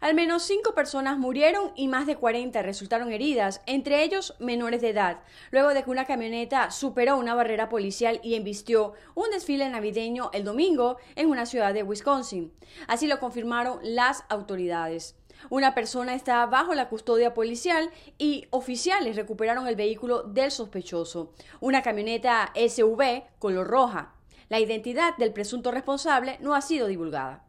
Al 0.00 0.14
menos 0.14 0.42
cinco 0.42 0.74
personas 0.74 1.18
murieron 1.18 1.72
y 1.74 1.88
más 1.88 2.06
de 2.06 2.16
40 2.16 2.60
resultaron 2.62 3.12
heridas, 3.12 3.62
entre 3.66 4.02
ellos 4.02 4.34
menores 4.38 4.82
de 4.82 4.90
edad, 4.90 5.20
luego 5.50 5.70
de 5.70 5.82
que 5.82 5.90
una 5.90 6.04
camioneta 6.04 6.70
superó 6.70 7.16
una 7.16 7.34
barrera 7.34 7.70
policial 7.70 8.20
y 8.22 8.34
embistió 8.34 8.92
un 9.14 9.30
desfile 9.30 9.68
navideño 9.70 10.30
el 10.34 10.44
domingo 10.44 10.98
en 11.14 11.28
una 11.28 11.46
ciudad 11.46 11.72
de 11.72 11.82
Wisconsin. 11.82 12.52
Así 12.88 13.06
lo 13.06 13.20
confirmaron 13.20 13.78
las 13.82 14.24
autoridades. 14.28 15.16
Una 15.48 15.74
persona 15.74 16.14
está 16.14 16.44
bajo 16.46 16.74
la 16.74 16.88
custodia 16.88 17.32
policial 17.32 17.90
y 18.18 18.46
oficiales 18.50 19.16
recuperaron 19.16 19.66
el 19.66 19.76
vehículo 19.76 20.22
del 20.22 20.50
sospechoso, 20.50 21.32
una 21.60 21.82
camioneta 21.82 22.52
SUV 22.54 23.22
color 23.38 23.66
roja. 23.66 24.14
La 24.48 24.60
identidad 24.60 25.16
del 25.16 25.32
presunto 25.32 25.70
responsable 25.70 26.38
no 26.40 26.54
ha 26.54 26.60
sido 26.60 26.86
divulgada. 26.86 27.46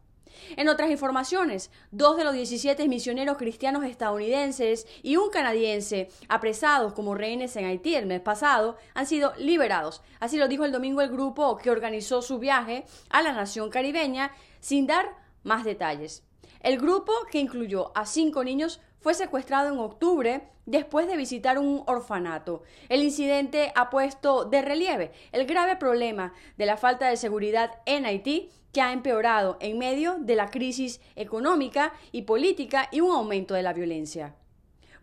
En 0.55 0.69
otras 0.69 0.89
informaciones, 0.89 1.71
dos 1.91 2.17
de 2.17 2.23
los 2.23 2.33
17 2.33 2.87
misioneros 2.87 3.37
cristianos 3.37 3.83
estadounidenses 3.85 4.87
y 5.03 5.17
un 5.17 5.29
canadiense 5.29 6.09
apresados 6.29 6.93
como 6.93 7.15
rehenes 7.15 7.55
en 7.55 7.65
Haití 7.65 7.95
el 7.95 8.05
mes 8.05 8.21
pasado 8.21 8.77
han 8.93 9.05
sido 9.05 9.33
liberados. 9.37 10.01
Así 10.19 10.37
lo 10.37 10.47
dijo 10.47 10.65
el 10.65 10.71
domingo 10.71 11.01
el 11.01 11.09
grupo 11.09 11.57
que 11.57 11.71
organizó 11.71 12.21
su 12.21 12.39
viaje 12.39 12.85
a 13.09 13.21
la 13.21 13.33
nación 13.33 13.69
caribeña 13.69 14.31
sin 14.59 14.87
dar 14.87 15.15
más 15.43 15.63
detalles. 15.63 16.26
El 16.61 16.79
grupo, 16.79 17.11
que 17.31 17.39
incluyó 17.39 17.91
a 17.95 18.05
cinco 18.05 18.43
niños, 18.43 18.81
fue 18.99 19.13
secuestrado 19.13 19.73
en 19.73 19.79
octubre 19.79 20.49
después 20.65 21.07
de 21.07 21.17
visitar 21.17 21.57
un 21.57 21.83
orfanato. 21.87 22.63
El 22.89 23.03
incidente 23.03 23.71
ha 23.75 23.89
puesto 23.89 24.45
de 24.45 24.61
relieve 24.61 25.11
el 25.31 25.45
grave 25.45 25.77
problema 25.77 26.33
de 26.57 26.65
la 26.65 26.77
falta 26.77 27.07
de 27.07 27.17
seguridad 27.17 27.79
en 27.85 28.05
Haití 28.05 28.49
que 28.73 28.81
ha 28.81 28.91
empeorado 28.91 29.57
en 29.59 29.77
medio 29.77 30.17
de 30.19 30.35
la 30.35 30.51
crisis 30.51 30.99
económica 31.15 31.93
y 32.11 32.23
política 32.23 32.89
y 32.91 33.01
un 33.01 33.11
aumento 33.11 33.53
de 33.53 33.63
la 33.63 33.73
violencia. 33.73 34.35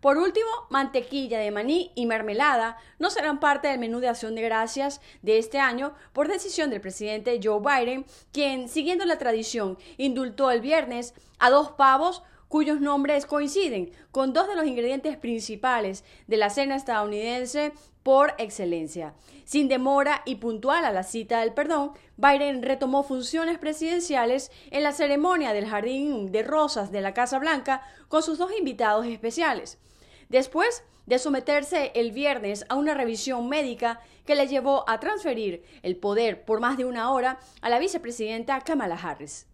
Por 0.04 0.18
último, 0.18 0.50
mantequilla 0.68 1.38
de 1.38 1.50
maní 1.50 1.90
y 1.94 2.04
mermelada 2.04 2.76
no 2.98 3.08
serán 3.08 3.40
parte 3.40 3.68
del 3.68 3.78
menú 3.78 4.00
de 4.00 4.08
acción 4.08 4.34
de 4.34 4.42
gracias 4.42 5.00
de 5.22 5.38
este 5.38 5.58
año 5.58 5.94
por 6.12 6.28
decisión 6.28 6.68
del 6.68 6.82
presidente 6.82 7.40
Joe 7.42 7.60
Biden, 7.60 8.04
quien, 8.30 8.68
siguiendo 8.68 9.06
la 9.06 9.16
tradición, 9.16 9.78
indultó 9.96 10.50
el 10.50 10.60
viernes 10.60 11.14
a 11.38 11.48
dos 11.48 11.70
pavos 11.70 12.22
cuyos 12.48 12.82
nombres 12.82 13.24
coinciden 13.24 13.92
con 14.10 14.34
dos 14.34 14.46
de 14.46 14.56
los 14.56 14.66
ingredientes 14.66 15.16
principales 15.16 16.04
de 16.26 16.36
la 16.36 16.50
cena 16.50 16.76
estadounidense 16.76 17.72
por 18.02 18.34
excelencia. 18.36 19.14
Sin 19.46 19.68
demora 19.68 20.20
y 20.26 20.34
puntual 20.34 20.84
a 20.84 20.92
la 20.92 21.04
cita 21.04 21.40
del 21.40 21.54
perdón, 21.54 21.92
Biden 22.18 22.62
retomó 22.62 23.04
funciones 23.04 23.58
presidenciales 23.58 24.52
en 24.70 24.82
la 24.82 24.92
ceremonia 24.92 25.54
del 25.54 25.66
Jardín 25.66 26.30
de 26.30 26.42
Rosas 26.42 26.92
de 26.92 27.00
la 27.00 27.14
Casa 27.14 27.38
Blanca 27.38 27.80
con 28.08 28.22
sus 28.22 28.36
dos 28.36 28.50
invitados 28.58 29.06
especiales. 29.06 29.78
Después 30.28 30.84
de 31.06 31.18
someterse 31.18 31.92
el 31.94 32.12
viernes 32.12 32.64
a 32.68 32.76
una 32.76 32.94
revisión 32.94 33.48
médica 33.48 34.00
que 34.24 34.34
le 34.34 34.46
llevó 34.46 34.88
a 34.88 35.00
transferir 35.00 35.64
el 35.82 35.96
poder 35.96 36.44
por 36.44 36.60
más 36.60 36.76
de 36.76 36.84
una 36.84 37.10
hora 37.12 37.38
a 37.60 37.68
la 37.68 37.78
vicepresidenta 37.78 38.60
Kamala 38.60 38.96
Harris. 38.96 39.46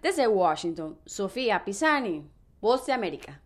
Desde 0.00 0.28
Washington, 0.28 0.98
Sofía 1.04 1.64
Pisani, 1.64 2.24
Voz 2.60 2.86
de 2.86 2.92
América. 2.92 3.42